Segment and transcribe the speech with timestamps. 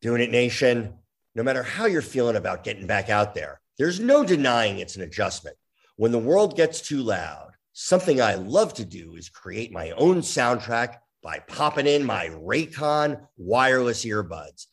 [0.00, 0.94] Doing it, nation.
[1.34, 5.02] No matter how you're feeling about getting back out there, there's no denying it's an
[5.02, 5.56] adjustment.
[5.96, 10.18] When the world gets too loud, something I love to do is create my own
[10.18, 14.66] soundtrack by popping in my Raycon wireless earbuds.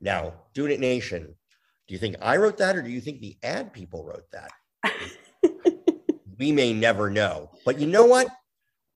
[0.00, 1.34] Now, Doing It Nation,
[1.86, 4.50] do you think I wrote that or do you think the ad people wrote that?
[6.38, 7.50] we may never know.
[7.66, 8.28] But you know what?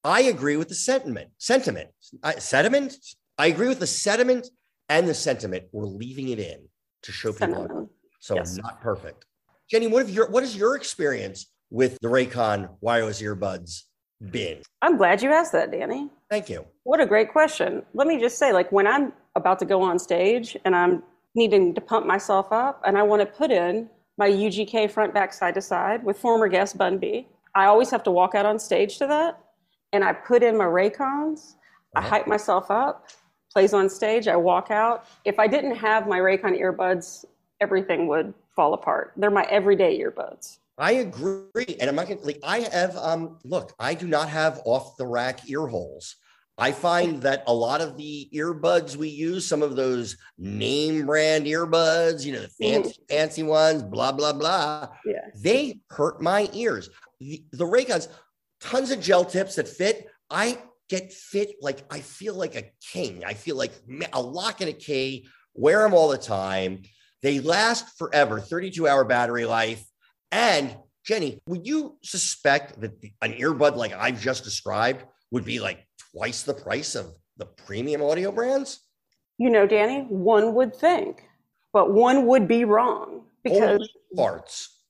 [0.03, 1.31] I agree with the sentiment.
[1.39, 1.91] Sentiment.
[2.23, 2.97] I, sentiment?
[3.37, 4.49] I agree with the sentiment
[4.89, 5.65] and the sentiment.
[5.73, 6.69] We're leaving it in
[7.03, 7.91] to show people.
[8.21, 8.57] So Yes.
[8.57, 9.27] not perfect.
[9.71, 13.83] Jenny, what have your what is your experience with the Raycon wireless earbuds
[14.31, 14.63] been?
[14.83, 16.11] I'm glad you asked that, Danny.
[16.31, 16.67] Thank you.
[16.85, 17.85] What a great question.
[17.95, 21.03] Let me just say, like when I'm about to go on stage and I'm
[21.35, 25.33] needing to pump myself up and I want to put in my UGK front back
[25.33, 28.59] side to side with former guest Bun B, I always have to walk out on
[28.59, 29.41] stage to that.
[29.93, 31.55] And I put in my Raycons,
[31.97, 32.09] I Uh-huh.
[32.09, 33.09] hype myself up,
[33.55, 35.07] plays on stage, I walk out.
[35.25, 37.25] If I didn't have my Raycon earbuds,
[37.61, 39.13] everything would fall apart.
[39.17, 40.59] They're my everyday earbuds.
[40.77, 41.77] I agree.
[41.81, 45.07] And I'm not gonna like I have um look, I do not have off the
[45.07, 46.17] rack ear holes.
[46.59, 51.47] I find that a lot of the earbuds we use, some of those name brand
[51.47, 55.27] earbuds, you know, the fancy, fancy ones, blah, blah, blah, Yeah.
[55.35, 56.91] they hurt my ears.
[57.19, 58.07] The, the Raycons,
[58.61, 60.07] tons of gel tips that fit.
[60.31, 63.25] I get fit like I feel like a king.
[63.25, 63.73] I feel like
[64.13, 66.83] a lock and a key, wear them all the time.
[67.23, 69.85] They last forever, 32 hour battery life.
[70.31, 75.87] And Jenny, would you suspect that an earbud like I've just described would be like
[76.13, 78.81] twice the price of the premium audio brands?
[79.39, 81.25] You know, Danny, one would think,
[81.73, 84.81] but one would be wrong because Holy parts.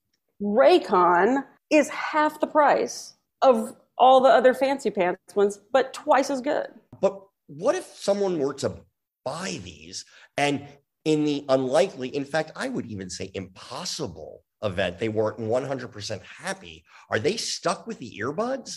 [0.43, 6.41] Raycon is half the price of all the other fancy pants ones, but twice as
[6.41, 6.69] good.
[7.01, 8.75] But what if someone were to
[9.25, 10.05] buy these
[10.37, 10.67] and
[11.05, 16.85] in the unlikely, in fact, I would even say impossible event, they weren't 100% happy?
[17.11, 18.77] Are they stuck with the earbuds?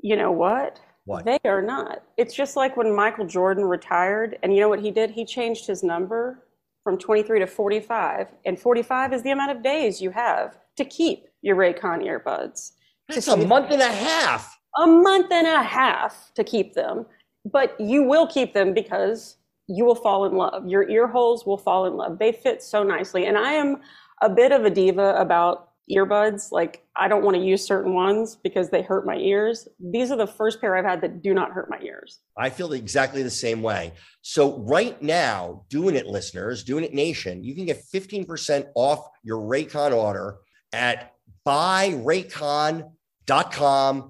[0.00, 0.80] You know what?
[1.06, 1.24] What?
[1.24, 2.02] They are not.
[2.16, 5.10] It's just like when Michael Jordan retired, and you know what he did?
[5.10, 6.46] He changed his number
[6.82, 11.26] from 23 to 45, and 45 is the amount of days you have to keep
[11.42, 12.72] your Raycon earbuds.
[13.08, 14.58] It's a month and a half.
[14.76, 17.06] a month and a half to keep them,
[17.44, 20.66] but you will keep them because you will fall in love.
[20.66, 22.18] Your ear holes will fall in love.
[22.18, 23.26] They fit so nicely.
[23.26, 23.78] And I am
[24.22, 26.50] a bit of a diva about earbuds.
[26.50, 29.68] Like, I don't want to use certain ones because they hurt my ears.
[29.78, 32.20] These are the first pair I've had that do not hurt my ears.
[32.36, 33.92] I feel exactly the same way.
[34.22, 39.40] So, right now, doing it, listeners, doing it, nation, you can get 15% off your
[39.42, 40.36] Raycon order
[40.72, 41.12] at
[41.46, 42.93] buyraycon.com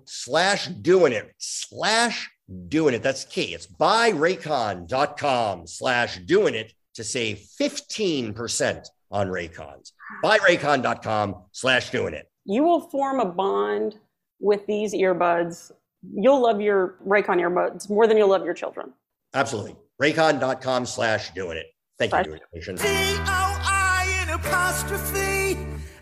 [0.06, 2.30] slash doing it slash
[2.68, 3.02] doing it.
[3.02, 3.54] That's key.
[3.54, 9.92] It's buyraycon.com slash doing it to save 15% on Raycons.
[10.22, 12.30] Buyraycon.com slash doing it.
[12.44, 13.96] You will form a bond
[14.40, 15.72] with these earbuds.
[16.14, 18.92] You'll love your Raycon earbuds more than you'll love your children.
[19.32, 19.76] Absolutely.
[20.00, 21.66] Raycon.com slash doing it.
[21.98, 25.56] Thank you, Doing It D-O-I in apostrophe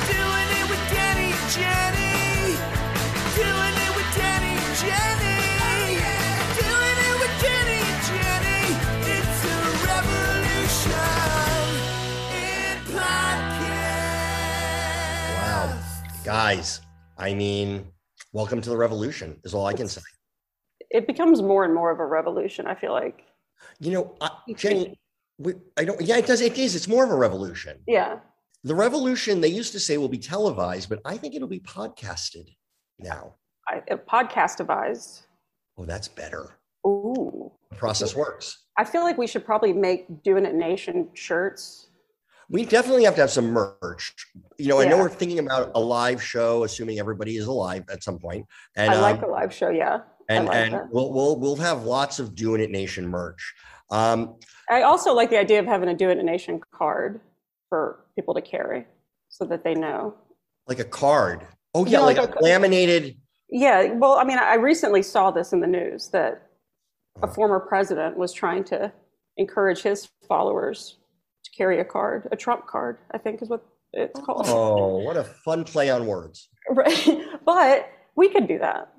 [0.10, 2.58] Doing it with Danny and Jenny
[3.38, 6.02] Doing it with Danny and Jenny
[6.58, 8.66] Doing it with Danny and Jenny
[9.14, 11.14] It's a revolution
[12.34, 13.78] in podcast
[15.38, 15.70] Wow.
[16.24, 16.82] Guys,
[17.20, 17.85] I mean,
[18.34, 20.02] welcome to the revolution, is all I can say.
[20.90, 23.22] It becomes more and more of a revolution, I feel like.
[23.79, 24.97] You know, I, Jenny,
[25.37, 26.41] we, I don't, yeah, it does.
[26.41, 26.76] It is.
[26.76, 27.79] It's more of a revolution.
[27.87, 28.20] Yeah.
[28.64, 32.49] The revolution, they used to say will be televised, but I think it'll be podcasted
[32.99, 33.35] now.
[33.67, 35.22] I, podcastivized.
[35.78, 36.58] Oh, that's better.
[36.87, 37.52] Ooh.
[37.72, 38.66] The process works.
[38.78, 41.88] I feel like we should probably make Doing It Nation shirts.
[42.49, 44.14] We definitely have to have some merch.
[44.58, 48.03] You know, I know we're thinking about a live show, assuming everybody is alive at
[48.03, 48.46] some point.
[48.76, 50.02] And I like um, a live show, yeah.
[50.29, 50.90] and like and that.
[50.91, 53.53] we'll we'll we'll have lots of doing it nation merch.
[53.91, 54.35] Um,
[54.70, 57.22] I also like the idea of having a Do It in a Nation card
[57.70, 58.85] for people to carry
[59.29, 60.16] so that they know.
[60.67, 61.46] like a card.
[61.73, 63.17] Oh yeah, like, like a laminated.
[63.49, 66.47] Yeah, well, I mean, I recently saw this in the news that
[67.22, 67.34] a Oh.
[67.34, 68.91] former president was trying to
[69.37, 70.97] encourage his followers
[71.43, 74.46] to carry a card, a Trump card, I think is what it's called.
[74.47, 76.49] Oh, what a fun play on words.
[76.72, 77.22] Right.
[77.46, 78.91] But we could do that.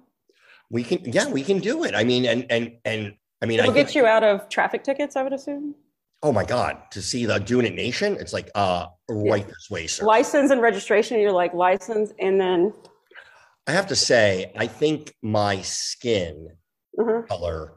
[0.71, 1.95] We can, yeah, we can do it.
[1.97, 5.17] I mean, and and and I mean, It'll think, get you out of traffic tickets,
[5.17, 5.75] I would assume.
[6.23, 9.87] oh my god, to see the doing it nation, it's like uh right this way,
[9.87, 10.05] sir.
[10.05, 12.73] License and registration, you're like license, and then
[13.67, 16.49] I have to say, I think my skin
[16.99, 17.27] mhm.
[17.29, 17.75] color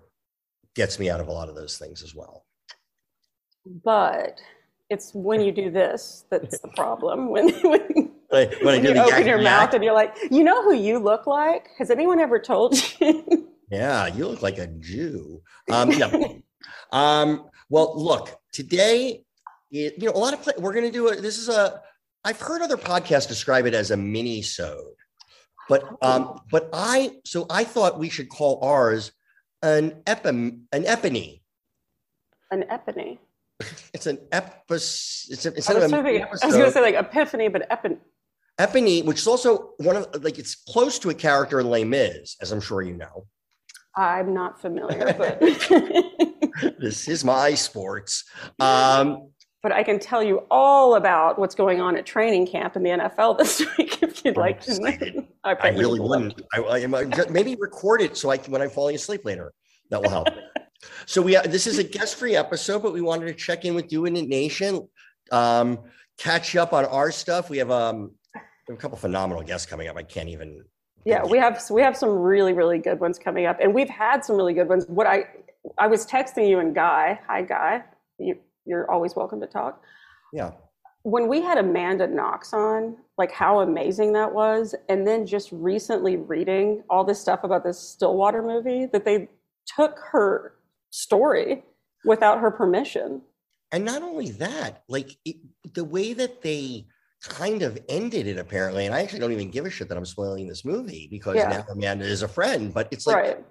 [0.75, 2.45] gets me out of a lot of those things as well.
[3.83, 4.39] but
[4.89, 7.29] it's when you do this that's the problem.
[7.29, 9.94] When, when, When when I do you the open yak your yak, mouth and you're
[9.94, 11.69] like, you know who you look like?
[11.77, 13.47] Has anyone ever told you?
[13.71, 15.42] yeah, you look like a Jew.
[15.71, 16.42] Um, no.
[16.92, 19.24] um, well, look, today,
[19.69, 21.21] you know, a lot of pla- we're going to do it.
[21.21, 21.81] This is a.
[22.25, 24.95] I've heard other podcasts describe it as a mini sode,
[25.69, 29.12] but um, but I so I thought we should call ours
[29.62, 31.42] an epim an epiny.
[32.51, 33.19] An epiphany.
[33.94, 35.30] It's an epis.
[35.30, 37.69] It's a, I instead was, of thinking- I was going to say like epiphany, but
[37.69, 38.00] epin.
[38.60, 42.38] Epiny, which is also one of like it's close to a character in Les Mis,
[42.42, 43.27] as I'm sure you know.
[44.00, 45.40] I'm not familiar, but
[46.80, 48.24] This is my sports.
[48.60, 49.30] Um,
[49.62, 52.92] but I can tell you all about what's going on at training camp in the
[52.92, 54.72] NFL this week if you'd I'm like to.
[54.72, 55.28] excited.
[55.44, 56.10] I really would.
[56.10, 56.42] wouldn't.
[56.54, 59.51] I, I, am- I maybe record it so I can when I'm falling asleep later.
[59.90, 60.28] That will help.
[61.06, 64.13] so we this is a guest-free episode, but we wanted to check in with Doing
[64.13, 64.88] the Nation,
[65.31, 65.80] um,
[66.18, 67.50] catch up on our stuff.
[67.50, 68.12] We have um
[68.69, 69.98] a couple phenomenal guests coming up.
[69.98, 70.63] I can't even.
[71.06, 74.24] Yeah, we have we have some really really good ones coming up, and we've had
[74.24, 74.86] some really good ones.
[74.88, 75.25] What I
[75.78, 77.19] I was texting you and Guy.
[77.28, 77.84] Hi, Guy.
[78.18, 79.81] You, you're always welcome to talk.
[80.34, 80.51] Yeah.
[81.04, 86.18] When we had Amanda Knox on, like how amazing that was, and then just recently
[86.18, 89.30] reading all this stuff about this Stillwater movie that they
[89.66, 90.56] took her
[90.90, 91.63] story
[92.06, 93.22] without her permission.
[93.72, 95.38] And not only that, like it,
[95.74, 96.86] the way that they
[97.24, 100.06] kind of ended it, apparently, and I actually don't even give a shit that I'm
[100.06, 101.50] spoiling this movie because Yeah.
[101.50, 103.45] now Amanda is a friend, but it's like right.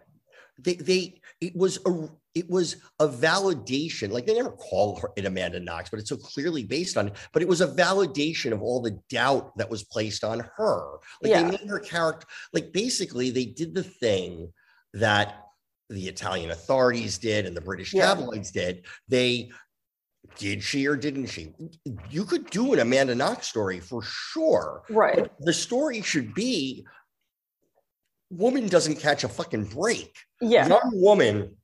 [0.59, 5.25] they they it was a it was a validation like they never call her it
[5.25, 8.81] amanda knox but it's so clearly based on but it was a validation of all
[8.81, 11.43] the doubt that was placed on her like Yeah.
[11.45, 14.53] they made her character like basically they did the thing
[14.95, 15.43] that
[15.91, 18.15] the italian authorities did and the british Yeah.
[18.15, 19.51] tabloids did they
[20.39, 21.53] did she or didn't she
[22.11, 25.17] you could do an amanda knox story for sure Right.
[25.17, 26.87] but the story should be
[28.31, 30.67] woman doesn't catch a fucking break Yeah.
[30.69, 31.57] young woman,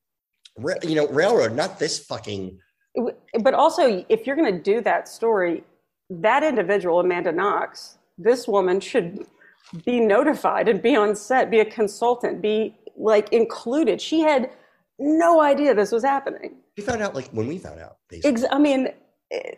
[0.83, 2.59] you know, railroad, not this fucking.
[3.41, 5.65] but also if you're going to do that story
[6.11, 9.27] that individual amanda knox this woman should
[9.85, 14.51] be notified and be on set be a consultant be like included she had
[14.99, 17.99] no idea this was happening We found out like when we found out.
[18.09, 18.31] Basically.
[18.31, 18.89] Ex- i mean
[19.31, 19.53] eh,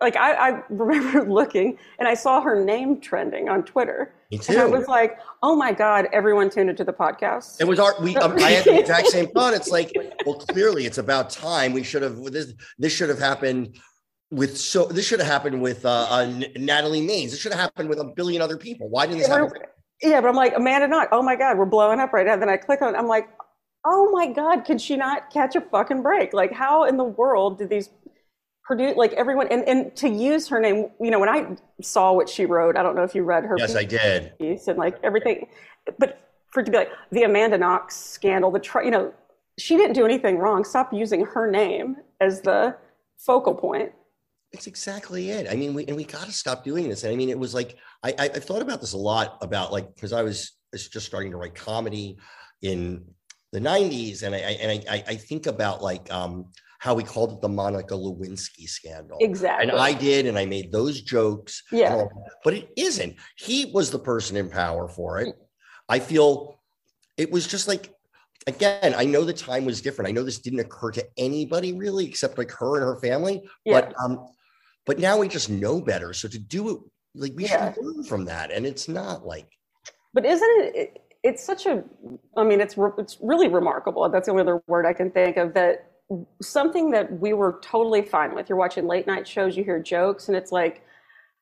[0.00, 4.58] like I, I remember looking and i saw her name trending on twitter Me and
[4.58, 7.94] i was like oh my god everyone tuned into the podcast It was our.
[8.00, 8.16] We.
[8.16, 9.54] Um, I had the exact same thought.
[9.54, 9.92] It's like,
[10.26, 11.72] well, clearly, it's about time.
[11.72, 12.16] We should have.
[12.24, 12.52] This.
[12.78, 13.78] This should have happened
[14.30, 14.58] with.
[14.58, 17.30] So this should have happened with uh, uh, Natalie Maines.
[17.30, 18.88] This should have happened with a billion other people.
[18.88, 19.52] Why didn't this happen?
[20.02, 21.08] Yeah, but I'm like, Amanda Not.
[21.12, 22.36] oh my God, we're blowing up right now.
[22.36, 23.28] Then I click on it, I'm like,
[23.84, 26.32] oh my God, could she not catch a fucking break?
[26.32, 27.90] Like, how in the world did these
[28.62, 32.28] produce, like everyone, and, and to use her name, you know, when I saw what
[32.28, 34.38] she wrote, I don't know if you read her Yes, I did.
[34.38, 35.48] piece and like everything,
[35.98, 39.12] but for it to be like the Amanda Knox scandal, the, tr- you know,
[39.58, 40.64] she didn't do anything wrong.
[40.64, 42.76] Stop using her name as the
[43.18, 43.92] focal point.
[44.52, 45.48] It's exactly it.
[45.50, 47.02] I mean, we and we got to stop doing this.
[47.02, 49.72] And I mean, it was like I, I I've thought about this a lot about
[49.72, 52.16] like because I was just starting to write comedy
[52.62, 53.04] in
[53.54, 56.46] the '90s, and I, and I, I think about like um
[56.80, 59.16] how we called it the Monica Lewinsky scandal.
[59.20, 59.70] Exactly.
[59.70, 61.62] And I did, and I made those jokes.
[61.72, 61.94] Yeah.
[61.94, 62.10] all
[62.44, 63.14] but it isn't.
[63.36, 65.34] He was the person in power for it.
[65.88, 66.60] I feel
[67.16, 67.94] it was just like
[68.46, 68.92] again.
[68.96, 70.08] I know the time was different.
[70.08, 73.48] I know this didn't occur to anybody really, except like her and her family.
[73.64, 73.80] Yeah.
[73.80, 74.26] But um,
[74.84, 76.12] but now we just know better.
[76.12, 76.78] So to do it,
[77.14, 77.72] like we Yeah.
[77.72, 78.50] should learn from that.
[78.50, 79.46] And it's not like
[80.12, 81.03] But isn't it?
[81.24, 81.82] It's such a.
[82.36, 84.08] I mean, it's re- it's really remarkable.
[84.10, 85.54] That's the only other word I can think of.
[85.54, 85.90] That
[86.42, 88.48] something that we were totally fine with.
[88.48, 90.82] You're watching late night shows, you hear jokes, and it's like,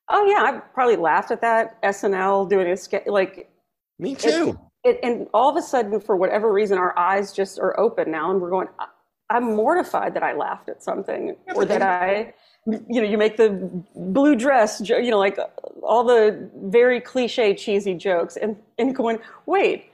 [0.09, 3.07] oh yeah, I probably laughed at that SNL doing a sketch.
[3.07, 3.51] Like,
[3.99, 4.59] me too.
[4.85, 8.31] it, and all of a sudden, for whatever reason, our eyes just are open now,
[8.31, 8.69] and we're going.
[8.79, 8.87] "I-
[9.31, 12.35] I'm mortified that I laughed at something, or that I
[12.67, 13.51] you know, you make the
[13.95, 15.39] blue dress, you know, like
[15.83, 19.87] all the very cliche, cheesy jokes, and and going, wait,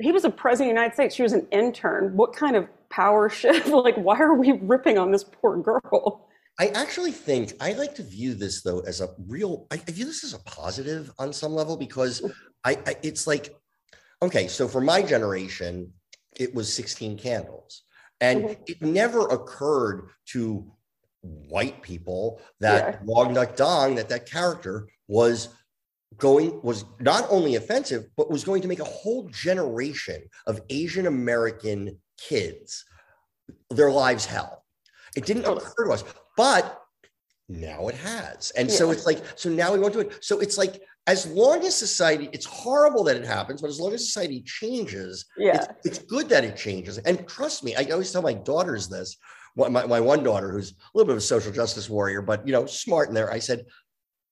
[0.00, 1.14] he was a president of the United States.
[1.14, 2.16] She was an intern.
[2.16, 3.68] What kind of power shift?
[3.68, 6.28] like, why are we ripping on this poor girl?
[6.58, 9.66] I actually think I like to view this though as a real.
[9.70, 12.22] I, view this as a positive on some level because
[12.64, 13.54] I, I it's like
[14.22, 14.48] okay.
[14.48, 15.92] So for my generation,
[16.38, 17.82] it was 16 candles,
[18.22, 18.58] and Mhm.
[18.68, 20.72] it never occurred to
[21.48, 25.48] white people that Long Duk Dong that that character was
[26.16, 31.06] going was not only offensive but was going to make a whole generation of Asian
[31.06, 32.84] American kids
[33.70, 34.64] their lives hell.
[35.16, 36.04] It didn't occur to us,
[36.36, 36.82] but
[37.48, 38.50] now it has.
[38.52, 40.18] And so it's like, so now we won't do it.
[40.24, 43.94] So it's like, as long as society, it's horrible that it happens, but as long
[43.94, 46.98] as society changes, Yeah, it's, it's good that it changes.
[46.98, 49.16] And trust me, I always tell my daughters this.
[49.56, 52.52] My, my one daughter, who's a little bit of a social justice warrior, but you
[52.52, 53.32] know, smart in there.
[53.32, 53.64] I said,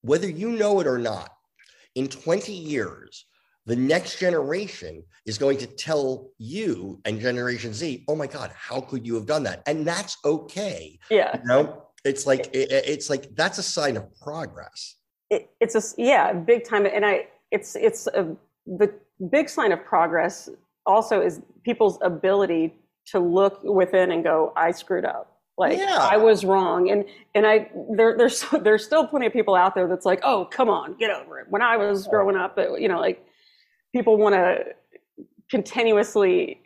[0.01, 1.31] whether you know it or not,
[1.95, 3.25] in 20 years,
[3.65, 8.79] the next generation is going to tell you and Generation Z, oh my God, how
[8.81, 9.63] could you have done that?
[9.65, 10.99] And that's okay.
[11.09, 11.39] yeah.
[11.41, 14.95] You know, it's like it, it's like that's a sign of progress.
[15.31, 18.35] it, it's a yeah big time and i it's it's a,
[18.67, 18.93] the
[19.31, 20.49] big sign of progress
[20.85, 22.73] also is people's ability
[23.07, 25.97] to look within and go i screwed up like Yeah.
[26.11, 29.87] i was wrong and and i there there's there's still plenty of people out there
[29.87, 32.87] that's like oh come on get over it when i was growing up it, you
[32.87, 33.25] know like
[33.93, 34.59] people want to
[35.49, 36.61] continuously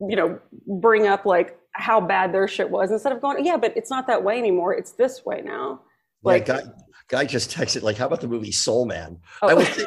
[0.00, 3.74] you know bring up like how bad their shit was instead of going yeah but
[3.76, 5.80] it's not that way anymore it's this way now
[6.22, 6.70] Like Like- guy,
[7.08, 9.18] guy just texted, like, how about the movie Soul Man?
[9.42, 9.48] Oh.
[9.48, 9.84] I will say,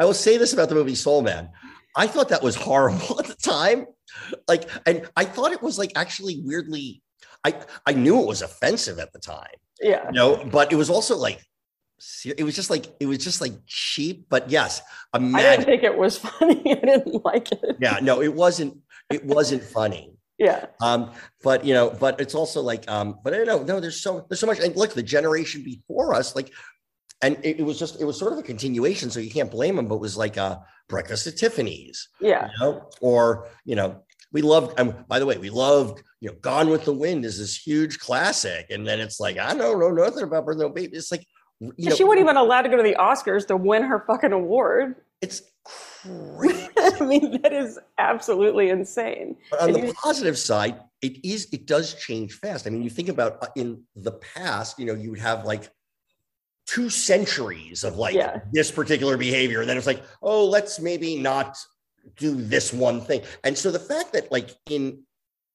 [0.00, 1.48] I will say this about the movie Soul Man.
[1.96, 3.86] I thought that was horrible at the time.
[4.48, 7.02] Like, and I thought it was like actually weirdly,
[7.44, 7.54] I
[7.86, 11.16] I knew it was offensive at the time, yeah you know, but it was also
[11.16, 11.40] like
[12.24, 14.26] it was just like it was just like cheap.
[14.28, 16.62] But yes, I didn't think it was funny.
[16.72, 17.76] I didn't like it.
[17.80, 18.78] Yeah, no, it wasn't.
[19.10, 20.10] It wasn't funny.
[20.36, 21.12] Yeah, Um,
[21.44, 24.26] but you know, but it's also like, um, but I don't know, no, there's so
[24.28, 24.58] there's so much.
[24.58, 26.50] And look, the generation before us, like,
[27.24, 29.76] and it, it was just it was sort of a continuation, so you can't blame
[29.76, 29.86] them.
[29.88, 34.02] But it was like a breakfast at Tiffany's, yeah, you know, or you know,
[34.32, 34.78] we loved.
[34.78, 37.98] Um, by the way, we loved you know, Gone with the Wind is this huge
[37.98, 40.96] classic, and then it's like I don't know nothing about Birth No Baby.
[40.96, 41.26] It's like
[41.60, 44.32] you know, she wasn't even allowed to go to the Oscars to win her fucking
[44.32, 44.96] award.
[45.22, 45.40] it's
[46.02, 46.68] crazy.
[46.76, 49.36] I mean, that is absolutely insane.
[49.50, 52.66] But on And the you- positive side, it is it does change fast.
[52.66, 55.70] I mean, you think about uh, in the past, you know, you would have like
[56.66, 58.40] two centuries of like Yeah.
[58.52, 61.56] this particular behavior, and then it's like, oh, let's maybe not
[62.16, 63.22] do this one thing.
[63.44, 65.02] And so the fact that like in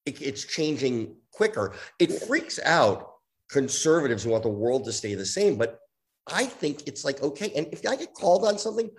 [0.06, 3.12] it, it's changing quicker, it freaks out
[3.50, 5.56] conservatives who want the world to stay the same.
[5.56, 5.78] But
[6.26, 8.90] I think it's like okay, and if I get called on something,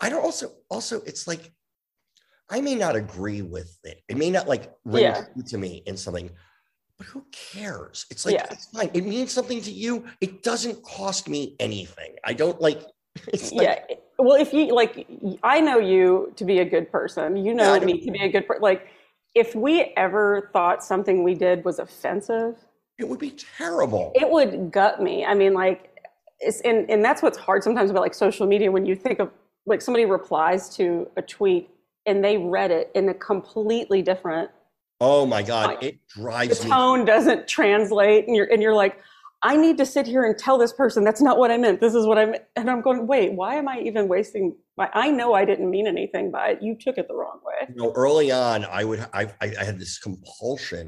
[0.00, 1.52] I don't also also it's like
[2.50, 4.02] I may not agree with it.
[4.08, 5.24] It may not like ring Yeah.
[5.48, 6.30] to me in something,
[7.02, 8.06] but who cares?
[8.10, 8.46] It's like Yeah.
[8.50, 8.90] it's fine.
[8.94, 10.04] It means something to you.
[10.20, 12.14] It doesn't cost me anything.
[12.24, 12.80] I don't like.
[13.28, 13.96] It's like, yeah.
[14.18, 15.06] Well, if you like,
[15.42, 17.36] I know you to be a good person.
[17.36, 18.62] You know Yeah, me to be a good person.
[18.62, 18.86] Like,
[19.34, 22.56] if we ever thought something we did was offensive,
[22.98, 24.12] it would be terrible.
[24.14, 25.24] it would gut me.
[25.24, 25.98] I mean, like,
[26.40, 29.30] it's and and that's what's hard sometimes about like social media when you think of
[29.66, 31.68] like somebody replies to a tweet
[32.06, 34.50] and they read it in a completely different
[35.02, 36.70] oh my god, Like, it the drives me.
[36.70, 38.94] tone doesn't translate and you're and you're like
[39.42, 41.94] i need to sit here and tell this person that's not what i meant this
[41.94, 45.10] is what i meant and i'm going wait why am i even wasting my i
[45.10, 47.92] know i didn't mean anything by it you took it the wrong way You know,
[48.04, 50.86] early on, I would I, I I had this compulsion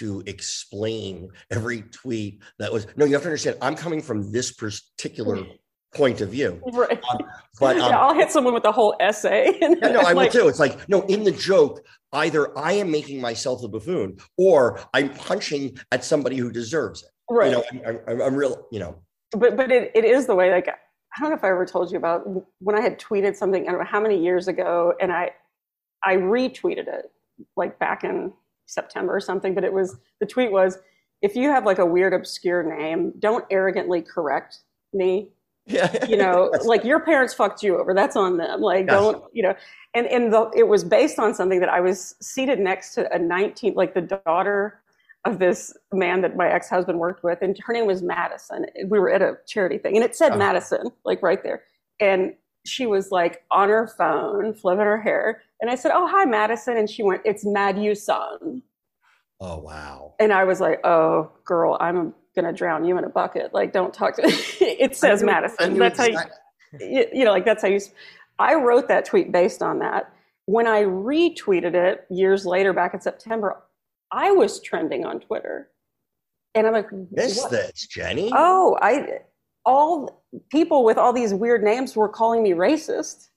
[0.00, 3.04] to explain every tweet that was no.
[3.06, 3.56] You have to understand.
[3.62, 5.36] I'm coming from this particular
[5.94, 7.02] point of view, right.
[7.60, 9.58] But um, yeah, i'll hit someone with a whole essay.
[9.62, 10.48] And Yeah, no, I I'm will like, too.
[10.48, 15.10] It's like, no, in the joke, either I am making myself a buffoon or I'm
[15.14, 17.10] punching at somebody who deserves it.
[17.30, 17.50] right.
[17.50, 18.96] You know, I'm, I'm, I'm real, you know,
[19.36, 21.90] but but it, it is the way like i don't know if i ever told
[21.90, 22.22] you about
[22.58, 25.30] when i had tweeted something i don't know how many years ago and i
[26.04, 27.10] i retweeted it
[27.56, 28.32] like back in
[28.66, 30.78] september or something but it was the tweet was
[31.22, 34.58] if you have like a weird obscure name don't arrogantly correct
[34.92, 35.30] me
[35.66, 38.94] yeah, you know like your parents fucked you over that's on them like Yes.
[39.00, 39.54] don't you know
[39.94, 43.18] and and the, it was based on something that i was seated next to a
[43.18, 44.80] 19 like the daughter
[45.24, 49.10] of this man that my ex-husband worked with and her name was madison we were
[49.10, 50.36] at a charity thing and it said Oh.
[50.36, 51.62] madison like right there
[51.98, 52.34] and
[52.66, 56.76] she was like on her phone flipping her hair and i said oh hi madison
[56.76, 58.62] and she went it's mad you son
[59.40, 60.14] Oh wow.
[60.20, 63.54] and i was like oh girl i'm a gonna drown you in a bucket.
[63.54, 64.22] Like, don't talk to.
[64.60, 65.78] it says knew- Madison.
[65.78, 66.18] That's how you,
[66.80, 67.80] you, you know, like that's how you.
[68.38, 70.12] I wrote that tweet based on that.
[70.46, 73.62] When I retweeted it years later, back in September,
[74.10, 75.70] I was trending on Twitter,
[76.54, 77.50] and I'm like, missed what?
[77.50, 78.30] this, Jenny.
[78.34, 79.20] Oh, I
[79.64, 83.28] all people with all these weird names were calling me racist.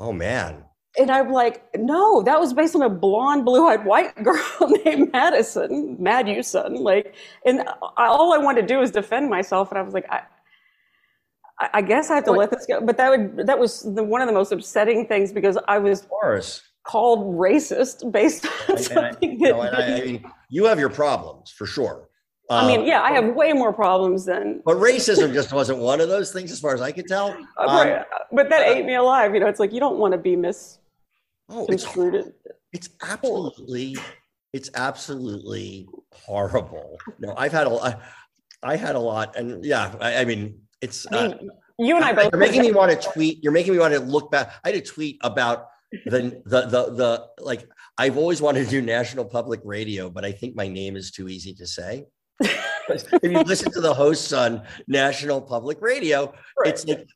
[0.00, 0.64] Oh man.
[0.96, 4.44] And I'm like, no, that was based on a blonde, blue-eyed white girl
[4.84, 6.28] named Madison, Mad.
[6.70, 7.62] Like, and
[7.96, 10.18] I, all I wanted to do was defend myself, and I was like, I,
[11.60, 12.80] I- I guess I have to let this go.
[12.80, 16.06] But that would that was the, one of the most upsetting things because I was
[16.84, 19.74] called racist based on And- I, something you that.
[19.74, 22.08] and I, I mean, you have your problems for sure.
[22.50, 24.62] I mean, Um, yeah, I have way more problems than.
[24.66, 27.28] But racism just wasn't one of those things, as far as I could tell.
[27.58, 29.32] Um, but that uh, ate me alive.
[29.32, 30.34] You know, it's like you don't want to be
[31.48, 31.86] oh, it's
[32.72, 33.96] it's absolutely,
[34.52, 36.98] it's absolutely horrible.
[37.18, 37.96] No, I've had a, I,
[38.62, 41.06] I had a lot, and yeah, I, I mean, it's.
[41.12, 41.38] I Uh,
[41.78, 42.30] you and I both.
[42.32, 43.42] You're making me want to tweet.
[43.42, 44.52] You're making me want to look back.
[44.64, 45.66] I had a tweet about
[46.06, 47.68] the the the the like.
[47.98, 51.28] I've always wanted to do national public radio, but I think my name is too
[51.28, 52.06] easy to say.
[52.40, 56.70] if you listen to the hosts on national public radio, Right.
[56.74, 57.06] it's like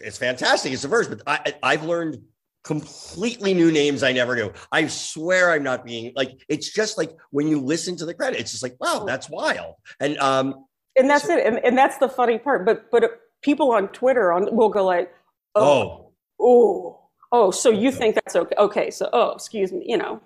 [0.00, 0.72] it's fantastic.
[0.72, 2.18] It's diverse, but I- I've learned
[2.66, 4.52] completely new names I never knew.
[4.72, 6.44] I swear I'm not being like.
[6.48, 9.76] It's just like when you listen to the credit, it's just like, wow, that's wild.
[10.00, 13.88] And um, and that's it and, and that's the funny part but but people on
[13.88, 15.12] twitter on will go like
[15.54, 17.00] oh oh oh
[17.32, 20.20] oh so you think that's okay okay so oh excuse me you know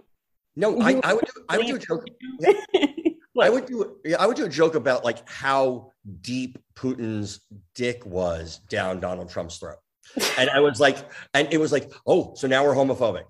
[0.56, 2.04] no, I, I would do, I would do a joke.
[3.40, 7.40] I would do yeah, I would do a joke about like how deep Putin's
[7.76, 9.78] dick was down Donald Trump's throat.
[10.38, 10.98] And I was like,
[11.34, 13.24] and it was like, oh, so now we're homophobic.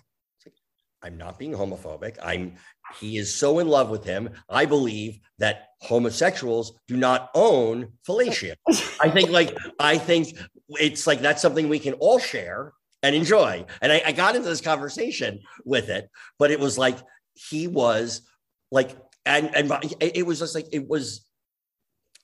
[1.02, 2.18] I'm not being homophobic.
[2.22, 2.56] I'm
[2.98, 4.30] he is so in love with him.
[4.48, 8.54] I believe that homosexuals do not own fellatio.
[9.00, 10.36] I think like I think
[10.70, 12.72] it's like that's something we can all share
[13.02, 13.64] and enjoy.
[13.80, 16.98] And I, I got into this conversation with it, but it was like
[17.34, 18.22] he was
[18.70, 21.26] like, and and it was just like it was.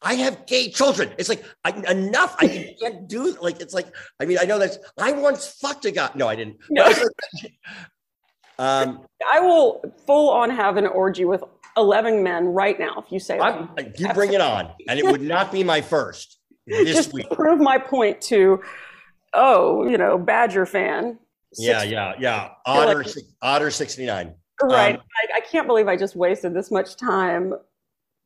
[0.03, 1.13] I have gay children.
[1.19, 2.37] It's like I, enough.
[2.39, 3.87] I can't do like it's like.
[4.21, 4.79] I mean, I know that's.
[4.99, 6.11] I once fucked a guy.
[6.15, 6.59] No, I didn't.
[6.71, 6.93] No.
[8.59, 11.45] Um, i will full on have an orgy with
[11.77, 15.05] 11 men right now if you say I'm, that you bring it on, and it
[15.05, 17.29] would not be my first this just week.
[17.29, 18.63] to prove my point to
[19.35, 21.19] oh you know badger fan
[21.59, 22.49] Yeah, yeah, yeah.
[22.65, 23.05] feel like- Otter,
[23.43, 24.35] Otter sixty nine.
[24.63, 24.95] Right.
[24.95, 25.03] Um,
[25.35, 27.53] I, I can't believe I just wasted this much time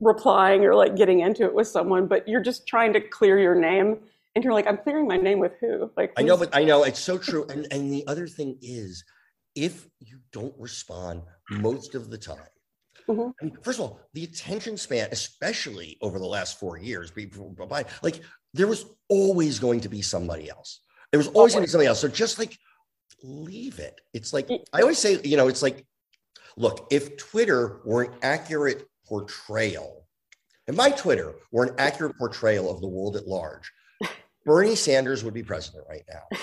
[0.01, 3.55] replying or like getting into it with someone, but you're just trying to clear your
[3.55, 3.99] name.
[4.35, 5.91] And you're like, I'm clearing my name with who?
[5.97, 7.47] Like, I know, but I know it's so true.
[7.49, 9.05] And and the other thing is,
[9.57, 12.39] if you don't respond most of the time,
[13.09, 13.35] Mhm.
[13.41, 17.85] I mean, first of all, the attention span, especially over the last four years, by
[18.03, 18.21] like
[18.55, 20.81] there was always going to be somebody else.
[21.11, 22.01] There was always going to be somebody else.
[22.01, 22.57] So just like
[23.23, 24.01] leave it.
[24.13, 25.85] It's like I always say, you know, it's like,
[26.57, 30.07] look, if Twitter were an accurate portrayal,
[30.69, 33.71] And my Twitter were an accurate portrayal of the world at large,
[34.47, 36.39] Bernie Sanders would be president right now.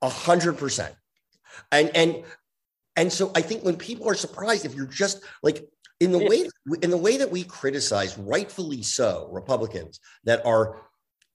[0.00, 0.94] A hundred percent.
[1.72, 2.22] And and
[2.94, 6.48] and so I think when people are surprised, if you're just like in the way
[6.82, 10.76] in the way that we criticize, rightfully so, Republicans that are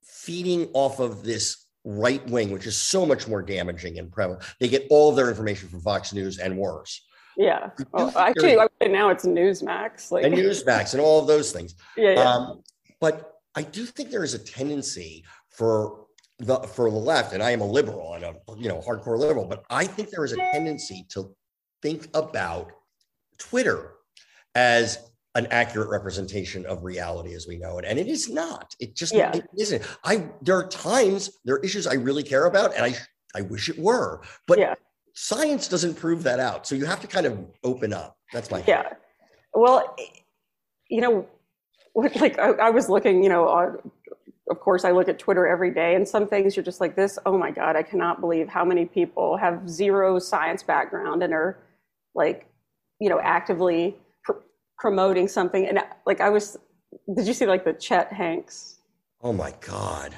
[0.02, 4.44] feeding off of this right wing, which is so much more damaging and prevalent.
[4.62, 7.02] They get all of their information from Fox News and worse.
[7.38, 7.70] Yeah.
[7.92, 10.12] Well, actually, I would now it's Newsmax.
[10.12, 11.76] Like, And Newsmax and all of those things.
[11.98, 12.22] yeah, yeah.
[12.22, 12.64] Um,
[13.00, 16.06] but I do think there is a tendency for
[16.40, 19.46] the for the left, and I am a liberal and a you know hardcore liberal,
[19.46, 21.36] but I think there is a tendency to
[21.82, 22.72] think about
[23.38, 23.94] Twitter
[24.56, 28.76] as an accurate representation of reality as we know it, and it is not.
[28.80, 29.32] It just Yeah.
[29.36, 29.84] it isn't.
[30.04, 32.96] I there are times there are issues I really care about, and I
[33.36, 34.76] I wish it were, but Yeah.
[35.14, 36.68] Science doesn't prove that out.
[36.68, 38.18] So you have to kind of open up.
[38.32, 38.94] That's my Yeah.
[39.54, 39.96] Well,
[40.90, 41.28] you know,
[41.96, 43.92] like I, I was looking, you know, on,
[44.50, 47.18] of course I look at Twitter every day and some things you're just like this,
[47.26, 51.60] oh my God, I cannot believe how many people have zero science background and are
[52.16, 52.48] like,
[53.00, 54.42] you know, actively pr-
[54.78, 55.68] promoting something.
[55.68, 56.58] And like I was,
[57.16, 58.80] did you see like the Chet Hanks?
[59.22, 60.14] Oh my god.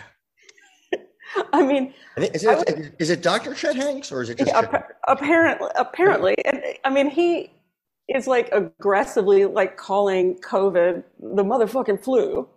[1.54, 3.54] I mean, Is it, is it Dr.
[3.54, 7.52] Chet Hanks or is it just Yeah, apparently, apparently, and I mean, he
[8.08, 12.48] is like aggressively like calling COVID the motherfucking flu,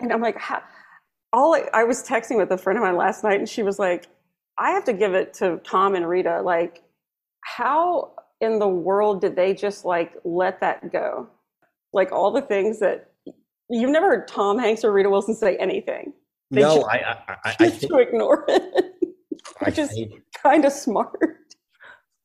[0.00, 0.62] and I'm like, how,
[1.32, 3.78] all I, I was texting with a friend of mine last night, and she was
[3.78, 4.06] like,
[4.58, 6.82] I have to give it to Tom and Rita, like,
[7.44, 11.28] how in the world did they just like let that go?
[11.92, 13.12] Like all the things that
[13.72, 16.12] You've never heard Tom Hanks or Rita Wilson say anything.
[16.52, 18.62] They no, just I, I, I, I think, to ignore it,
[19.62, 21.18] I which is think, kind of smart.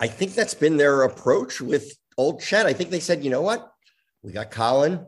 [0.01, 2.65] I think that's been their approach with old Chet.
[2.65, 3.71] I think they said, you know what,
[4.23, 5.05] we got Colin.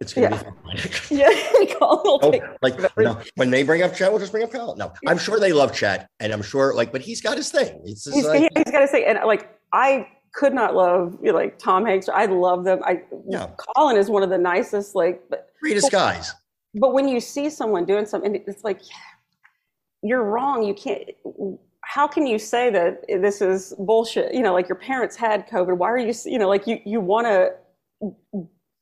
[0.00, 0.42] It's gonna Yeah.
[0.42, 0.92] be fine.
[1.18, 1.28] Yeah,
[1.78, 4.50] Colin will Oh, take like no, when they bring up Chet, we'll just bring up
[4.50, 4.76] Colin.
[4.76, 7.80] No, I'm sure they love Chet, and I'm sure like, but he's got his thing.
[7.84, 11.58] He's, like, he's got to say, and like I could not love you know, like
[11.60, 12.08] Tom Hanks.
[12.08, 12.80] I love them.
[12.84, 13.50] I Yeah.
[13.76, 14.96] Colin is one of the nicest.
[14.96, 16.32] Like, but greatest guys.
[16.74, 18.80] But when you see someone doing something, it's like
[20.02, 20.62] you're wrong.
[20.62, 21.10] You can't.
[21.82, 24.34] How can you say that this is bullshit?
[24.34, 25.76] You know, like your parents had COVID.
[25.76, 26.12] Why are you?
[26.24, 27.52] You know, like you you want to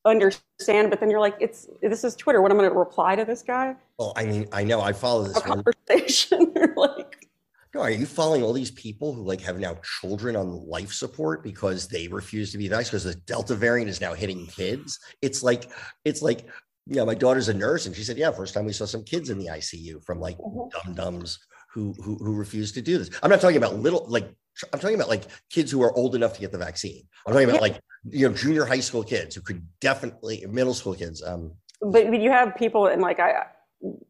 [0.07, 2.40] understand, but then you're like, it's this is Twitter.
[2.40, 3.77] What am I going to reply to this guy?
[3.99, 6.53] Well, I mean, I know I follow this conversation.
[6.57, 7.27] You're like,
[7.75, 11.42] No, are you following all these people who like have now children on life support
[11.42, 14.99] because they refuse to be vaccinated because the Delta variant is now hitting kids?
[15.22, 15.70] It's like
[16.05, 16.46] it's like
[16.87, 19.31] yeah, my daughter's a nurse and she said, yeah, first time we saw some kids
[19.31, 20.70] in the ICU from like Mhm.
[20.70, 21.38] dum dums
[21.72, 23.11] who who who refuse to do this.
[23.22, 24.29] I'm not talking about little like
[24.72, 27.03] I'm talking about like kids who are old enough to get the vaccine.
[27.27, 30.94] I'm talking about like you know junior high school kids who could definitely middle school
[30.94, 31.22] kids.
[31.22, 33.46] Um, but but you have people and like I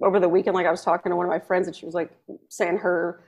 [0.02, 1.94] over the weekend, like I was talking to one of my friends and she was
[1.94, 2.10] like
[2.48, 3.24] saying her,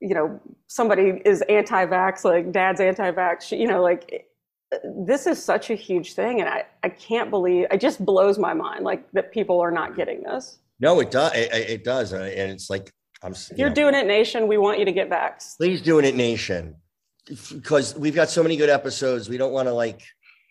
[0.00, 3.42] you know, somebody is anti-vax, like dad's anti-vax.
[3.42, 4.26] She, you know, like
[4.84, 8.54] this is such a huge thing, and I I can't believe it just blows my
[8.54, 10.58] mind like that people are not getting this.
[10.78, 11.32] no, it does.
[11.34, 13.32] It, it does, and it's like I'm.
[13.32, 15.56] If you you're know, doing it, nation, we want you to get vaxxed.
[15.56, 16.76] please doing it, Nation,
[17.52, 19.28] because we've got so many good episodes.
[19.28, 20.02] We don't want to like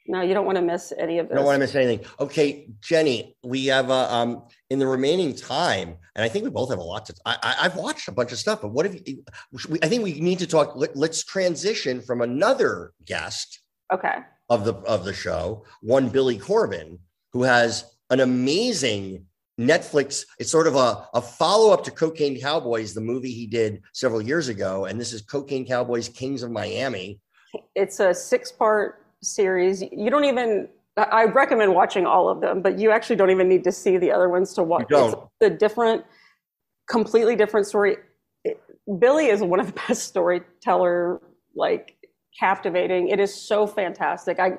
[0.08, 2.06] No, you don't want to miss any of I don't want to miss anything.
[2.20, 6.70] Okay, Jenny, we have uh, um in the remaining time, and I think we both
[6.72, 7.14] have a lot to.
[7.26, 9.24] I, I, I've watched a bunch of stuff, but what have you?
[9.70, 10.76] We, I think we need to talk.
[10.76, 13.62] Let, let's transition from another guest
[13.93, 14.15] Okay.
[14.50, 17.00] of the of the show, one Billy Corben,
[17.34, 19.26] who has an amazing
[19.60, 20.26] Netflix.
[20.39, 24.21] It's sort of a, a follow up to Cocaine Cowboys, the movie he did several
[24.21, 27.19] years ago, and this is Cocaine Cowboys: Kings of Miami.
[27.76, 29.82] It's a six part series.
[29.82, 33.63] You don't even, I recommend watching all of them, but you actually don't even need
[33.63, 34.82] to see the other ones to watch.
[34.89, 35.30] You don't.
[35.41, 36.04] It's a different,
[36.88, 37.97] completely different story.
[39.00, 41.21] Billy is one of the best storyteller,
[41.56, 41.97] like
[42.39, 43.10] captivating.
[43.10, 44.39] It is so fantastic.
[44.39, 44.58] I,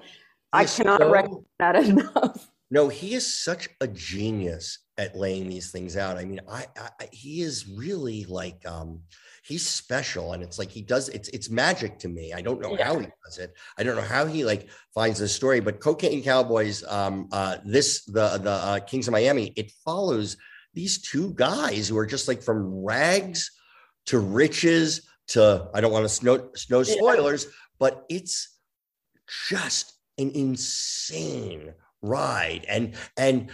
[0.53, 2.49] I He's cannot so- recommend that enough.
[2.71, 6.19] No, he is such a genius at laying these things out.
[6.19, 9.01] I mean, I, I he is really like um
[9.43, 12.35] he's special and it's like he does it's it's magic to me.
[12.35, 13.55] I don't know how he does it.
[13.79, 18.05] I don't know how he like finds this story, but Cocaine Cowboys um uh this
[18.05, 20.37] the the uh, Kings of Miami, it follows
[20.75, 23.51] these two guys who are just like from rags
[24.09, 26.97] to riches to I don't want to snow snow Yeah.
[27.79, 28.59] But it's
[29.51, 33.51] just an insane ride and and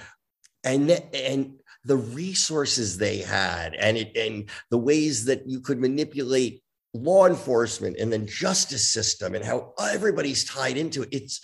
[0.65, 6.63] and and the resources they had and it and the ways that you could manipulate
[6.95, 11.41] law enforcement and then justice system and how everybody's tied into it it's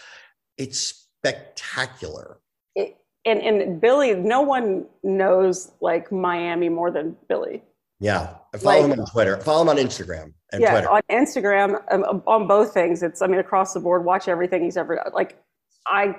[0.57, 2.41] it's spectacular
[2.75, 7.63] It, and, and Billy, no one knows like Miami more than Billy.
[8.01, 11.81] Yeah follow Like- him on twitter follow him on instagram and yeah, twitter on Instagram,
[11.93, 13.05] um, on both things.
[13.05, 15.13] It's, I mean, across the board, watch everything he's ever done.
[15.15, 15.41] Like,
[15.87, 16.17] I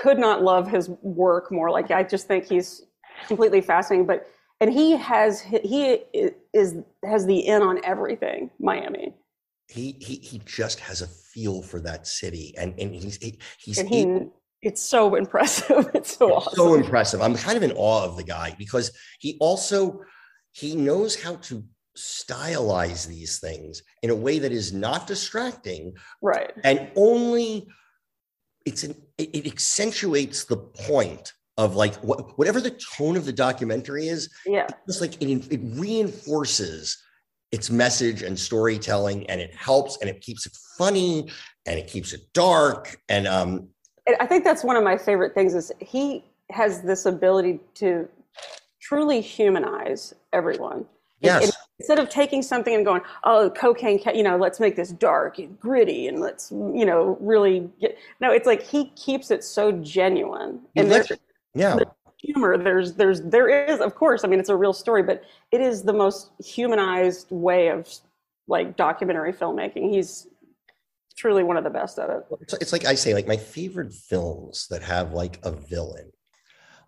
[0.00, 1.70] could not love his work more.
[1.70, 2.86] Like, I just think he's
[3.26, 4.06] completely fascinating.
[4.06, 4.26] But,
[4.62, 5.98] and he has, he
[6.54, 9.12] is, has the in on everything, Miami.
[9.68, 13.76] he he he just has a feel for that city and and he's he, he's
[13.78, 14.20] And he,
[14.62, 15.90] it's so impressive.
[15.94, 16.54] It's so It's awesome.
[16.56, 17.20] so impressive.
[17.20, 20.00] I'm kind of in awe of the guy because he also
[20.54, 21.64] he knows how to
[21.96, 26.52] stylize these things in a way that is not distracting right.
[26.64, 27.68] and only
[28.64, 34.08] it's an it, accentuates the point of like what, whatever the tone of the documentary
[34.08, 34.66] is Yeah.
[34.88, 37.00] just like it, it reinforces
[37.52, 41.30] its message and storytelling and it helps and it keeps it funny
[41.66, 43.68] and it keeps it dark and um
[44.08, 48.08] And I think that's one of my favorite things is he has this ability to
[48.84, 50.84] truly humanize everyone.
[51.20, 54.76] Yes and instead of taking something and going, oh, cocaine, ca- you know, let's make
[54.76, 57.96] this dark and gritty and let's, you know, really get.
[58.20, 60.60] No, it's like he keeps it so genuine.
[60.76, 61.10] And there's
[61.54, 61.78] yeah
[62.18, 62.58] humor.
[62.58, 64.24] There's, there's, there is, of course.
[64.24, 67.88] I mean, it's a real story, but it is the most humanized way of
[68.48, 69.90] like documentary filmmaking.
[69.90, 70.26] He's
[71.16, 72.24] truly one of the best at it.
[72.40, 76.10] it's, it's like I say, like my favorite films that have like a villain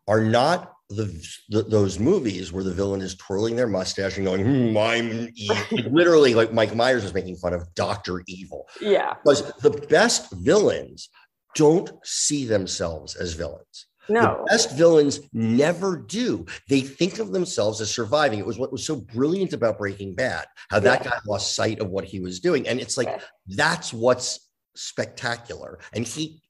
[0.09, 1.07] are not the,
[1.49, 5.33] the those movies where the villain is twirling their mustache and going, hmm, "I'm
[5.92, 9.14] literally like Mike Myers was making fun of Doctor Evil Yeah.
[9.25, 11.09] because the best villains
[11.57, 13.87] don't see themselves as villains.
[14.09, 14.45] No.
[14.47, 16.47] The best villains never do.
[16.69, 18.38] They think of themselves as surviving.
[18.38, 21.90] It was what was so brilliant about Breaking Bad, how that guy lost sight of
[21.90, 22.69] what he was doing.
[22.69, 23.19] And it's like, Yeah.
[23.49, 25.81] that's what's spectacular.
[25.92, 26.40] And he,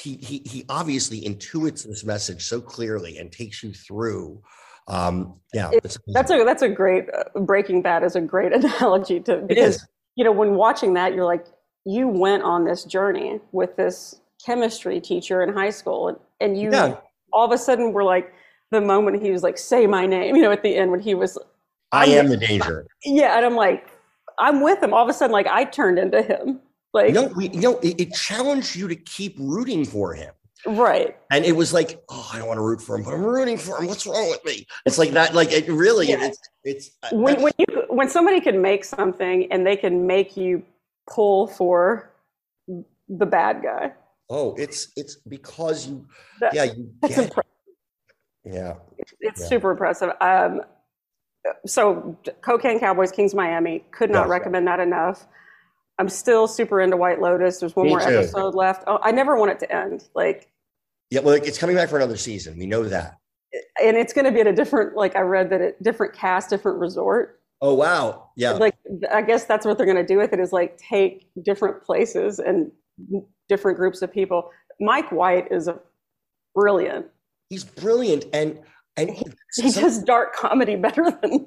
[0.00, 4.40] he, he, he obviously intuits this message so clearly and takes you through.
[4.88, 9.20] Um, yeah, It- That's a that's a great uh, Breaking Bad is a great analogy
[9.20, 11.46] to because you know when watching that you're like
[11.84, 16.70] you went on this journey with this chemistry teacher in high school and, and you
[16.72, 16.96] Yeah.
[17.32, 18.32] all of a sudden were like
[18.72, 21.14] the moment he was like say my name you know at the end when he
[21.14, 21.38] was
[21.92, 22.86] I am the danger.
[23.04, 23.88] yeah and I'm like
[24.40, 26.60] I'm with him all of a sudden like I turned into him
[26.92, 30.32] like No, we, you know, it, it challenged you to keep rooting for him.
[30.66, 33.24] right And it was like, oh, I don't want to root for him, but I'm
[33.24, 33.86] rooting for him.
[33.86, 34.66] What's wrong with me?
[34.86, 35.34] It's like that.
[35.34, 36.26] Like it really, Yeah.
[36.26, 36.90] it's it's.
[37.12, 40.62] when when you when somebody can make something and they can make you
[41.10, 42.12] pull for
[43.08, 43.92] the bad guy
[44.30, 46.06] oh, it's it's because you,
[46.40, 47.50] That- yeah, you that's impressive.
[48.44, 48.74] yeah,
[49.20, 49.46] It's Yeah.
[49.46, 50.10] super impressive.
[50.20, 50.62] Um,
[51.66, 55.26] so, Cocaine Cowboys, Kings Miami, could not recommend that enough.
[55.98, 57.60] I'm still super into White Lotus.
[57.60, 58.06] There's one Me more too.
[58.06, 58.84] episode left.
[58.86, 60.08] Oh, I never want it to end.
[60.14, 60.50] Like,
[61.10, 61.20] yeah.
[61.20, 62.58] Well, it's coming back for another season.
[62.58, 63.18] We know that.
[63.82, 64.96] and it's going to be at a different.
[64.96, 67.38] Like, I read that it different cast, different resort.
[67.64, 68.74] Oh wow, yeah, Like,
[69.12, 70.40] I guess that's what they're going to do with it.
[70.40, 72.72] Is like take different places and
[73.48, 74.50] different groups of people.
[74.80, 75.78] Mike White is a
[76.56, 77.06] brilliant.
[77.50, 78.58] he's brilliant, and
[78.96, 79.24] and He
[79.70, 81.44] some- does dark comedy better than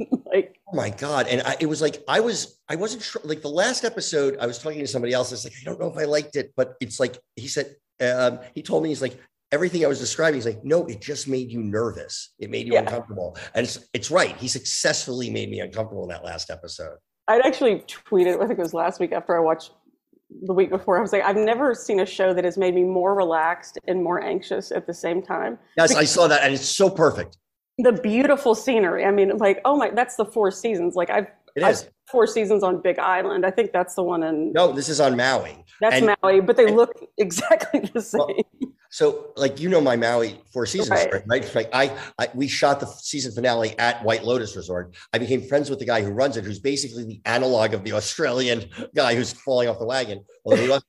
[0.76, 1.28] my god!
[1.28, 3.22] And I, it was like I was I wasn't sure.
[3.24, 5.32] Like the last episode, I was talking to somebody else.
[5.32, 7.76] I was like, I don't know if I liked it, but it's like he said.
[8.02, 9.18] Um, he told me he's like
[9.54, 10.36] everything I was describing.
[10.36, 12.34] He's like, no, it just made you nervous.
[12.40, 12.80] It made you Yeah.
[12.82, 14.36] uncomfortable, and it's it's right.
[14.38, 16.98] He successfully made me uncomfortable in that last episode.
[17.28, 19.72] I'd actually tweeted, I think it was last week after I watched
[20.44, 20.98] the week before.
[20.98, 24.04] I was like, I've never seen a show that has made me more relaxed and
[24.04, 25.58] more anxious at the same time.
[25.78, 27.38] Yes, I saw that, and it's so perfect.
[27.78, 29.06] The beautiful scenery.
[29.06, 30.96] I mean, like, oh my, that's the four seasons.
[30.96, 31.90] Like, I've, It I've is.
[32.10, 33.46] four seasons on Big Island.
[33.46, 35.64] I think that's the one in No, this is on Maui.
[35.82, 38.20] that's and- Maui, but they and- look exactly the same.
[38.22, 38.36] Well,
[38.90, 41.22] So, like you know, my Maui Four Seasons, Right.
[41.28, 41.56] right?
[41.56, 44.96] Like I, I, we shot the season finale at White Lotus Resort.
[45.12, 47.92] I became friends with the guy who runs it, who's basically the analog of the
[47.92, 50.24] Australian guy who's falling off the wagon.
[50.46, 50.82] wasn't.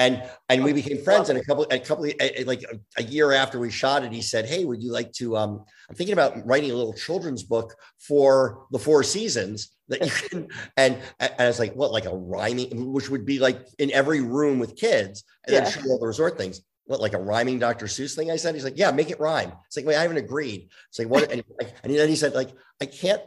[0.00, 1.28] And and we became friends.
[1.28, 2.64] And a couple, a couple, a- like
[2.96, 5.36] a, year after we shot it, he said, "Hey, would you like to?
[5.36, 10.10] Um, I'm thinking about writing a little children's book for the Four Seasons that you
[10.10, 11.92] can." And and I was like, "What?
[11.92, 15.60] Like a rhyming, which would be like in every room with kids, and Yeah.
[15.60, 17.86] then show all the resort things." what like a rhyming Dr.
[17.86, 18.32] Seuss thing?
[18.32, 19.52] I said, he's like, yeah, make it rhyme.
[19.66, 20.70] It's like, wait, I haven't agreed.
[20.88, 21.30] It's like, what?
[21.30, 22.50] And, like, and then he said, like,
[22.82, 23.22] I can't,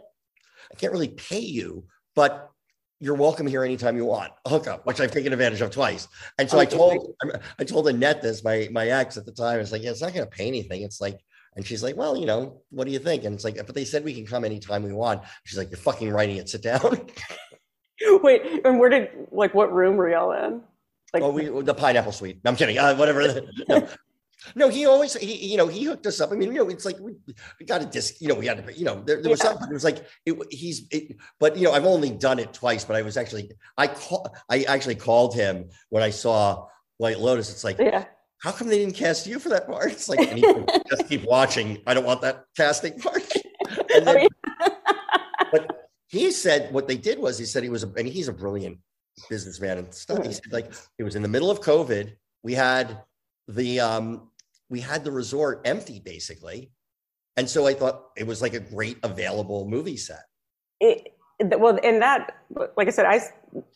[0.69, 2.51] I can't really pay you, but
[3.03, 4.31] you're welcome here anytime you want.
[4.45, 6.07] A hookup, which I've taken advantage of twice.
[6.39, 7.13] And so I told,
[7.59, 9.59] I told Annette this, my my ex at the time.
[9.59, 10.83] It's like, yeah, it's not going to pay anything.
[10.83, 11.19] It's like,
[11.57, 13.25] and she's like, well, you know, what do you think?
[13.25, 15.21] And it's like, but they said we can come anytime we want.
[15.43, 16.47] She's like, you're fucking writing it.
[16.47, 16.81] Sit down.
[18.23, 20.61] Wait, and where did, like, what room were y'all in?
[21.13, 22.39] Like, oh, we the pineapple suite.
[22.45, 22.77] I'm kidding.
[22.77, 23.41] Uh, whatever.
[23.67, 23.87] No.
[24.55, 26.31] No, he always he you know he hooked us up.
[26.31, 27.13] I mean, you know, it's like we,
[27.59, 28.15] we got a disc.
[28.19, 28.77] You know, we had to.
[28.77, 29.49] You know, there, there was Yeah.
[29.51, 29.69] something.
[29.69, 30.87] It was like it, he's.
[30.91, 32.83] It, but you know, I've only done it twice.
[32.85, 37.51] But I was actually I call I actually called him when I saw White Lotus.
[37.51, 38.05] It's like, yeah.
[38.39, 39.91] how come they didn't cast you for that part?
[39.91, 41.81] It's like, and he said, just keep watching.
[41.87, 43.21] I don't want that casting part.
[44.03, 44.27] Then,
[45.51, 48.33] but he said what they did was he said he was a, and he's a
[48.33, 48.77] brilliant
[49.29, 50.25] businessman and stuff.
[50.25, 52.13] He said like it was in the middle of COVID.
[52.43, 53.01] We had
[53.47, 54.29] the um
[54.73, 56.71] we had the resort empty basically.
[57.37, 60.23] And so I thought it was like a great available movie set.
[60.79, 61.09] it,
[61.59, 62.19] well and that
[62.77, 63.19] like i said i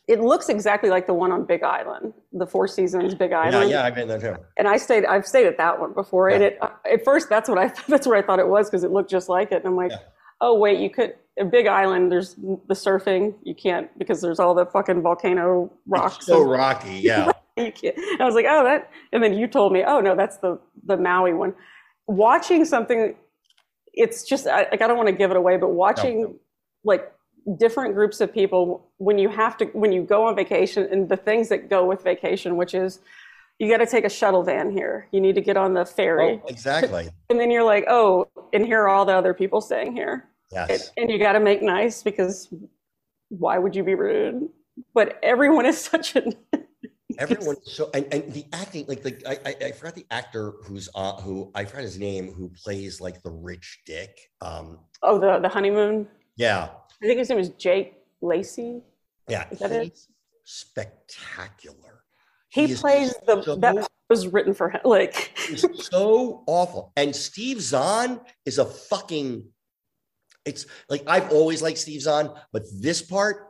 [0.06, 3.80] it looks exactly like the one on big island the four seasons big island yeah,
[3.80, 4.36] yeah, I've been there too.
[4.56, 7.48] and i stayed i've stayed at that one before and it uh, at first that's
[7.48, 9.66] what i that's what i thought it was because it looked just like it and
[9.66, 9.98] i'm like Yeah.
[10.40, 12.34] oh wait you could a big island there's
[12.70, 17.32] the surfing you can't because there's all the fucking volcano rocks It's so rocky, yeah.
[17.64, 17.96] You can't.
[18.20, 18.90] I was like, oh, that.
[19.12, 21.54] And then you told me, oh no, that's the the Maui one.
[22.06, 23.14] Watching something,
[23.92, 26.34] it's just I, like I don't want to give it away, but watching no.
[26.84, 27.12] like
[27.58, 31.16] different groups of people when you have to when you go on vacation and the
[31.16, 33.00] things that go with vacation, which is
[33.58, 35.08] you got to take a shuttle van here.
[35.10, 37.08] You need to get on the ferry, Oh, exactly.
[37.30, 40.68] and then you're like, oh, and here are all the other people staying here, and,
[40.70, 40.92] Yes.
[40.96, 42.48] and you got to make nice because
[43.30, 44.48] why would you be rude?
[44.94, 46.22] But everyone is such a
[47.18, 50.88] Everyone so and, and the acting like the I, I I forgot the actor who's
[50.94, 54.16] uh who I forgot his name who plays like the rich dick.
[54.40, 56.08] Um oh the the honeymoon.
[56.36, 56.70] yeah.
[57.02, 58.82] I think his name is Jake Lacy.
[59.28, 59.46] Yeah.
[59.50, 59.98] Is that it?
[60.48, 62.02] spectacular.
[62.48, 64.80] He, is plays the so that was written for him.
[64.84, 65.38] Like,
[65.74, 66.92] so awful.
[66.96, 69.44] And Steve Zahn is a fucking.
[70.46, 73.48] It's like I've always liked Steve Zahn, but this part,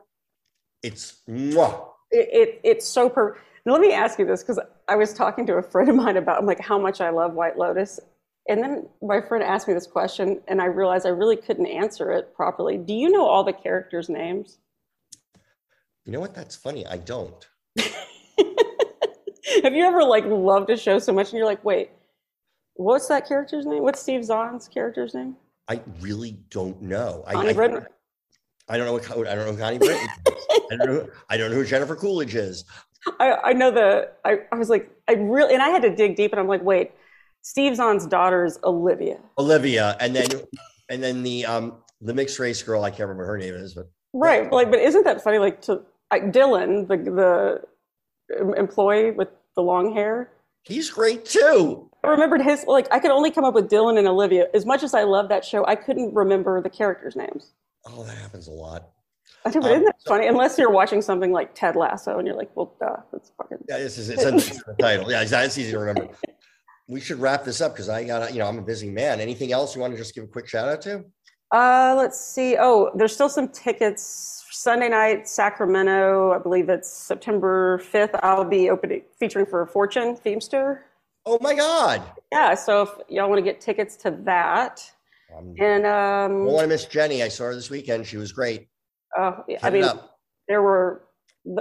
[0.83, 1.87] it's mwah.
[2.11, 3.37] it, it it's so per.
[3.69, 6.17] Now, let me ask you this because I was talking to a friend of mine
[6.17, 7.99] about I'm like how much I love White Lotus,
[8.47, 12.11] and then my friend asked me this question, and I realized I really couldn't answer
[12.11, 12.77] it properly.
[12.77, 14.57] Do you know all the characters' names?
[16.03, 16.33] You know what?
[16.33, 16.83] That's funny.
[16.87, 17.47] I don't.
[17.77, 21.91] Have you ever like loved a show so much and you're like, wait,
[22.73, 23.83] what's that character's name?
[23.83, 25.35] What's Steve Zahn's character's name?
[25.67, 27.23] I really don't know.
[27.31, 27.85] Connie I, Britton?
[28.67, 30.07] I don't know what I don't know who Connie Britton.
[30.71, 31.09] I don't know.
[31.29, 32.65] I don't know who Jennifer Coolidge is.
[33.19, 34.09] I, I know the.
[34.25, 36.63] I, I was like, I really, and I had to dig deep, and I'm like,
[36.63, 36.91] wait,
[37.41, 40.27] Steve Zahn's daughter is Olivia, Olivia, and then
[40.89, 42.83] and then the um the mixed race girl.
[42.83, 44.51] I can't remember her name is, but right?
[44.51, 45.37] Like, but isn't that funny?
[45.37, 45.81] Like, to
[46.11, 47.63] I, Dylan, the
[48.29, 50.29] the employee with the long hair.
[50.63, 51.89] he's great too.
[52.03, 52.65] I remembered his.
[52.65, 54.47] Like, I could only come up with Dylan and Olivia.
[54.53, 57.53] As much as I love that show, I couldn't remember the characters' names.
[57.85, 58.89] Oh, that happens a lot.
[59.45, 60.27] I think, but Um, isn't that funny?
[60.27, 63.59] Unless you're watching something like Ted Lasso, and you're like, well, duh, that's fucking.
[63.69, 64.35] Yeah, this is it's in,
[64.67, 65.09] the title.
[65.09, 66.09] Yeah, it's, it's easy to remember.
[66.87, 69.19] We should wrap this up because I got you know I'm a busy man.
[69.19, 71.05] Anything else you want to just give a quick shout out to?
[71.51, 72.57] Uh, let's see.
[72.59, 74.45] Oh, there's still some tickets.
[74.51, 76.33] Sunday night, Sacramento.
[76.33, 78.19] I believe it's September 5th.
[78.23, 80.79] I'll be opening, featuring for Fortune Feimster.
[81.25, 82.01] Oh my God!
[82.31, 84.81] Yeah, so if y'all want to get tickets to that,
[85.37, 87.21] Um, and I um, don't want to miss Jenny.
[87.23, 88.07] I saw her this weekend.
[88.07, 88.67] She was great.
[89.17, 89.31] Uh,
[89.63, 89.85] I mean,
[90.47, 91.03] there were.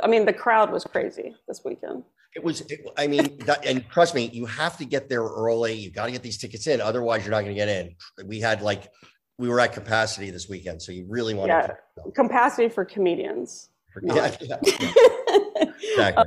[0.03, 2.03] I mean, the crowd was crazy this weekend.
[2.35, 2.61] It was.
[2.63, 5.75] It, I mean, that, and trust me, you have to get there early.
[5.75, 7.95] You've got to get these tickets in, otherwise you're not going to get in.
[8.27, 8.91] We had like
[9.39, 11.69] we were at capacity this weekend, so you really want Yeah.
[11.69, 12.11] to.
[12.15, 13.71] Capacity for comedians.
[14.03, 14.57] Yeah, yeah,
[15.83, 16.25] exactly.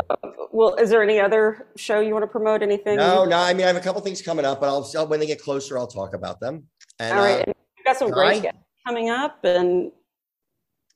[0.51, 2.61] well, is there any other show you want to promote?
[2.61, 2.97] Anything?
[2.97, 3.37] No, no.
[3.37, 5.41] I mean, I have a couple things coming up, but I'll, I'll when they get
[5.41, 6.63] closer, I'll talk about them.
[6.99, 7.39] And All right.
[7.39, 9.91] uh, and we've got some great guests coming up, and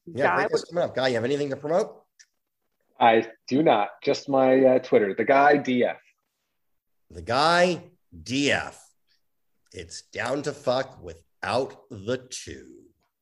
[0.05, 0.95] yeah, Guy, great coming up.
[0.95, 2.01] Guy, you have anything to promote?
[2.99, 3.89] I do not.
[4.03, 5.97] Just my uh, Twitter, the guy DF.
[7.11, 7.83] The guy
[8.23, 8.75] DF.
[9.73, 12.67] It's down to fuck without the two.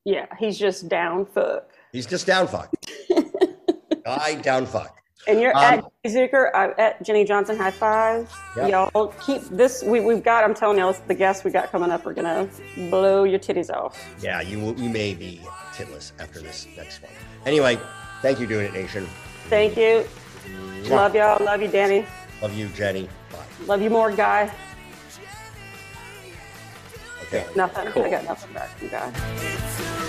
[0.05, 1.69] yeah, he's just down fuck.
[1.91, 2.71] He's just down fuck.
[4.05, 4.95] guy down fuck.
[5.27, 8.29] And you're Um, at Jenny Zucker, I'm at Jenny Johnson High Five.
[8.57, 8.69] Yep.
[8.69, 9.81] Y'all keep this.
[9.83, 10.43] We, we've got.
[10.43, 12.49] I'm telling y'all, the guests we got coming up are gonna
[12.89, 13.97] blow your titties off.
[14.21, 15.41] Yeah, you will- you may be
[15.73, 17.11] titless after this next one.
[17.45, 17.79] Anyway,
[18.21, 19.07] thank you, doing it, nation.
[19.49, 20.05] Thank you.
[20.89, 21.43] Love y'all.
[21.43, 22.05] Love you, Danny.
[22.41, 23.07] Love you, Jenny.
[23.31, 23.37] Bye.
[23.65, 24.51] Love you more, guy.
[27.23, 27.45] Okay.
[27.55, 27.87] Nothing.
[27.91, 28.03] Cool.
[28.03, 29.99] I got nothing back from guy.